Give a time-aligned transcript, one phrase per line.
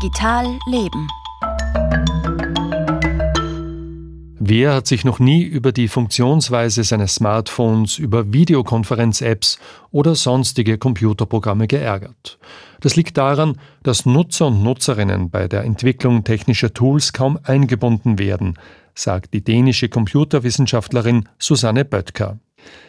[0.00, 1.08] Digital Leben.
[4.38, 9.58] Wer hat sich noch nie über die Funktionsweise seines Smartphones, über Videokonferenz-Apps
[9.90, 12.38] oder sonstige Computerprogramme geärgert?
[12.80, 18.54] Das liegt daran, dass Nutzer und Nutzerinnen bei der Entwicklung technischer Tools kaum eingebunden werden,
[18.94, 22.38] sagt die dänische Computerwissenschaftlerin Susanne Böttker.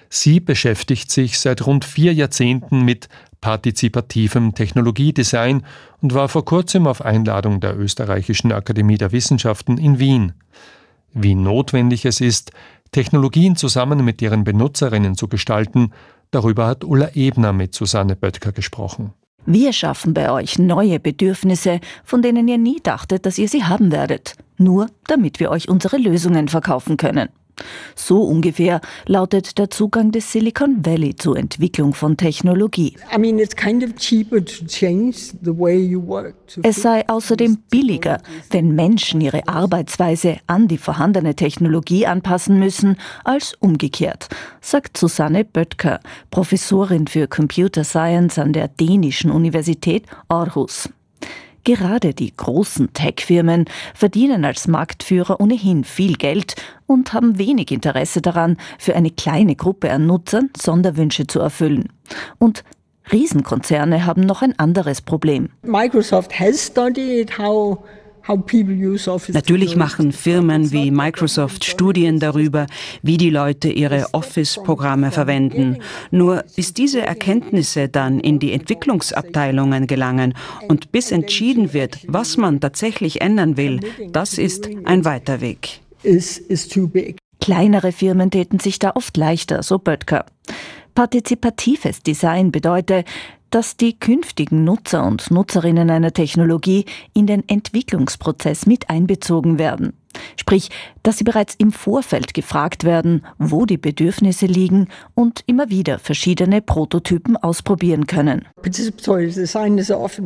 [0.10, 3.10] Sie beschäftigt sich seit rund vier Jahrzehnten mit
[3.42, 5.66] partizipativem Technologiedesign
[6.02, 10.34] und war vor kurzem auf Einladung der Österreichischen Akademie der Wissenschaften in Wien.
[11.14, 12.52] Wie notwendig es ist,
[12.92, 15.92] Technologien zusammen mit ihren Benutzerinnen zu gestalten,
[16.32, 19.14] darüber hat Ulla Ebner mit Susanne Böttker gesprochen.
[19.46, 23.92] Wir schaffen bei euch neue Bedürfnisse, von denen ihr nie dachtet, dass ihr sie haben
[23.92, 27.30] werdet, nur damit wir euch unsere Lösungen verkaufen können.
[27.96, 32.96] So ungefähr lautet der Zugang des Silicon Valley zur Entwicklung von Technologie.
[36.64, 38.22] Es sei außerdem billiger,
[38.52, 44.30] wenn Menschen ihre Arbeitsweise an die vorhandene Technologie anpassen müssen, als umgekehrt,
[44.62, 46.00] sagt Susanne Böttker,
[46.32, 50.90] Professorin für Computer Science an der dänischen Universität Aarhus.
[51.64, 56.56] Gerade die großen Tech-Firmen verdienen als Marktführer ohnehin viel Geld
[56.88, 61.90] und haben wenig Interesse daran, für eine kleine Gruppe an Nutzern Sonderwünsche zu erfüllen.
[62.38, 62.64] Und
[63.12, 65.50] Riesenkonzerne haben noch ein anderes Problem.
[65.64, 67.80] Microsoft has studied how
[69.30, 72.68] Natürlich machen Firmen wie Microsoft Studien darüber,
[73.02, 75.78] wie die Leute ihre Office-Programme verwenden.
[76.12, 80.36] Nur bis diese Erkenntnisse dann in die Entwicklungsabteilungen gelangen
[80.68, 83.80] und bis entschieden wird, was man tatsächlich ändern will,
[84.12, 85.82] das ist ein weiter Weg.
[87.42, 90.26] Kleinere Firmen täten sich da oft leichter, so Böttker.
[90.94, 93.08] Partizipatives Design bedeutet,
[93.50, 99.94] dass die künftigen Nutzer und Nutzerinnen einer Technologie in den Entwicklungsprozess mit einbezogen werden.
[100.36, 100.70] Sprich,
[101.04, 106.62] dass sie bereits im Vorfeld gefragt werden, wo die Bedürfnisse liegen und immer wieder verschiedene
[106.62, 108.46] Prototypen ausprobieren können.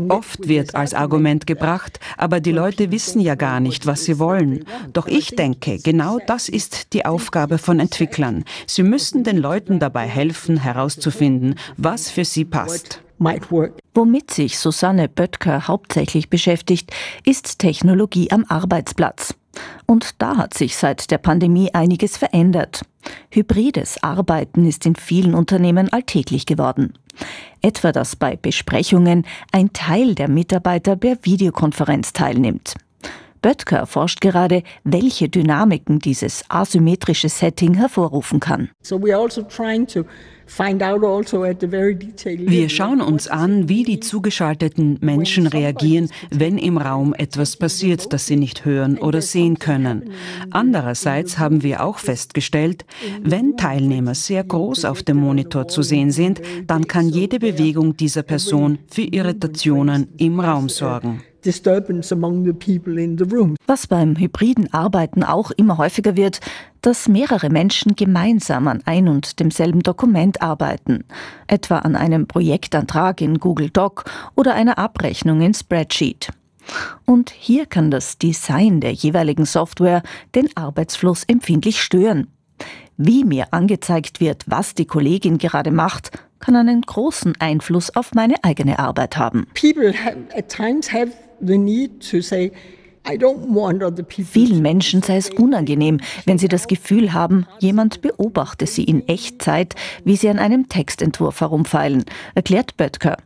[0.10, 4.66] Oft wird als Argument gebracht, aber die Leute wissen ja gar nicht, was sie wollen.
[4.94, 8.44] Doch ich denke, genau das ist die Aufgabe von Entwicklern.
[8.68, 13.02] Sie müssen den Leuten dabei helfen, herauszufinden, was für sie passt.
[13.94, 16.92] Womit sich Susanne Böttker hauptsächlich beschäftigt,
[17.26, 19.36] ist Technologie am Arbeitsplatz.
[19.86, 22.82] Und da hat sich seit der Pandemie einiges verändert.
[23.30, 26.94] Hybrides Arbeiten ist in vielen Unternehmen alltäglich geworden.
[27.62, 32.76] Etwa, dass bei Besprechungen ein Teil der Mitarbeiter per Videokonferenz teilnimmt.
[33.44, 38.70] Böttger erforscht gerade, welche Dynamiken dieses asymmetrische Setting hervorrufen kann.
[38.82, 39.04] Also
[42.48, 48.28] Wir schauen uns an, wie die zugeschalteten Menschen reagieren, wenn im Raum etwas passiert, das
[48.28, 50.12] sie nicht hören oder sehen können.
[50.52, 52.86] Andererseits haben wir auch festgestellt,
[53.22, 58.24] wenn Teilnehmer sehr groß auf dem Monitor zu sehen sind, dann kann jede Bewegung dieser
[58.24, 61.24] Person für Irritationen im Raum sorgen.
[63.68, 66.40] Was beim hybriden Arbeiten auch immer häufiger wird,
[66.82, 71.06] dass mehrere Menschen gemeinsam an ein und demselben Dokument arbeiten,
[71.48, 74.06] etwa an einem Projektantrag in Google Doc
[74.36, 76.30] oder einer Abrechnung in Spreadsheet.
[77.06, 80.04] Und hier kann das Design der jeweiligen Software
[80.36, 82.28] den Arbeitsfluss empfindlich stören.
[82.98, 88.44] Wie mir angezeigt wird, was die Kollegin gerade macht, kann einen großen Einfluss auf meine
[88.44, 89.48] eigene Arbeit haben.
[89.60, 91.12] People have, at times have
[94.26, 99.76] Vielen Menschen sei es unangenehm, wenn sie das Gefühl haben, jemand beobachte sie in Echtzeit,
[100.06, 103.18] wie sie an einem Textentwurf herumfeilen, erklärt Böttker.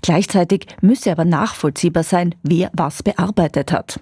[0.00, 4.00] Gleichzeitig müsse aber nachvollziehbar sein, wer was bearbeitet hat.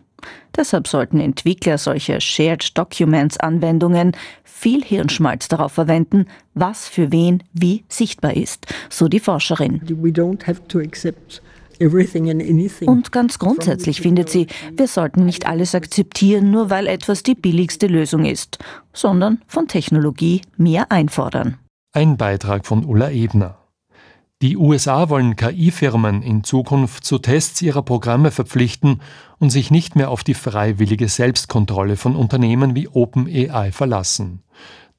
[0.56, 4.12] Deshalb sollten Entwickler solcher Shared Documents Anwendungen
[4.44, 9.82] viel Hirnschmalz darauf verwenden, was für wen wie sichtbar ist, so die Forscherin.
[10.00, 11.42] We don't have to accept
[11.80, 17.86] und ganz grundsätzlich findet sie, wir sollten nicht alles akzeptieren, nur weil etwas die billigste
[17.86, 18.58] Lösung ist,
[18.92, 21.58] sondern von Technologie mehr einfordern.
[21.92, 23.58] Ein Beitrag von Ulla Ebner.
[24.42, 29.00] Die USA wollen KI-Firmen in Zukunft zu Tests ihrer Programme verpflichten
[29.38, 34.42] und sich nicht mehr auf die freiwillige Selbstkontrolle von Unternehmen wie OpenAI verlassen.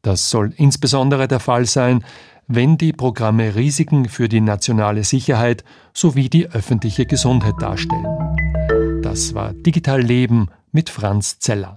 [0.02, 2.04] Das soll insbesondere der Fall sein,
[2.48, 5.64] wenn die Programme Risiken für die nationale Sicherheit
[5.94, 9.02] sowie die öffentliche Gesundheit darstellen.
[9.02, 11.74] Das war Digital Leben mit Franz Zeller.